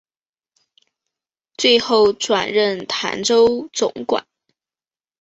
[1.57, 4.25] 最后转任澶州总管。